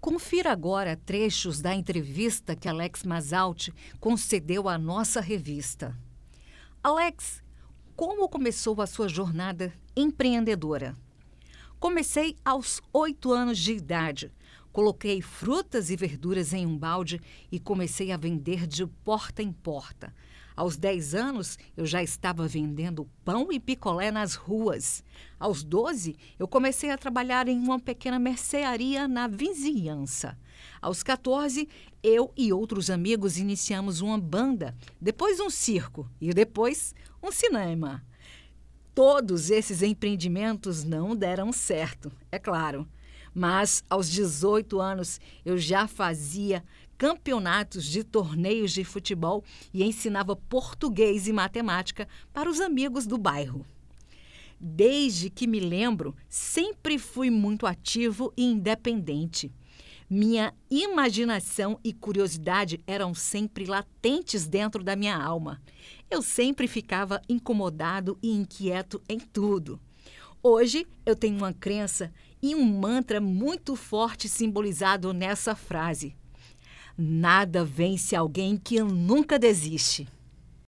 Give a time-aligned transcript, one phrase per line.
[0.00, 5.94] Confira agora trechos da entrevista que Alex Masalti concedeu à nossa revista.
[6.82, 7.42] Alex,
[7.94, 10.96] como começou a sua jornada empreendedora?
[11.78, 14.32] Comecei aos oito anos de idade.
[14.72, 17.20] Coloquei frutas e verduras em um balde
[17.52, 20.14] e comecei a vender de porta em porta.
[20.60, 25.02] Aos 10 anos, eu já estava vendendo pão e picolé nas ruas.
[25.38, 30.36] Aos 12, eu comecei a trabalhar em uma pequena mercearia na vizinhança.
[30.82, 31.66] Aos 14,
[32.02, 38.04] eu e outros amigos iniciamos uma banda, depois um circo e depois um cinema.
[38.94, 42.86] Todos esses empreendimentos não deram certo, é claro.
[43.34, 46.64] Mas aos 18 anos eu já fazia
[46.98, 53.64] campeonatos de torneios de futebol e ensinava português e matemática para os amigos do bairro.
[54.60, 59.50] Desde que me lembro, sempre fui muito ativo e independente.
[60.10, 65.62] Minha imaginação e curiosidade eram sempre latentes dentro da minha alma.
[66.10, 69.80] Eu sempre ficava incomodado e inquieto em tudo.
[70.42, 72.10] Hoje eu tenho uma crença
[72.42, 76.16] e um mantra muito forte simbolizado nessa frase:
[76.96, 80.08] Nada vence alguém que nunca desiste.